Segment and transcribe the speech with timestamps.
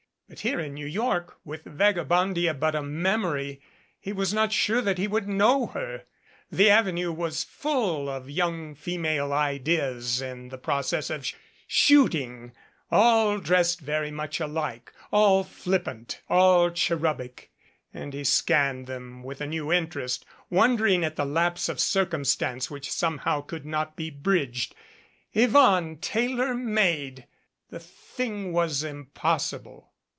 [0.31, 3.59] But here in New York, with Vagabondia but a memory,
[3.99, 6.05] he was not sure that he would know her.
[6.49, 11.29] The Avenue was full of young female ideas in the process of
[11.67, 12.53] shooting,
[12.89, 17.51] all dressed very much alike, all flippant, all cherubic,
[17.93, 22.89] and he scanned them with a new interest, wondering at the lapse of circumstance which
[22.89, 24.75] somehow could not be bridged.
[25.33, 27.27] Yvonne tailor made!
[27.69, 29.89] The thing was impossible.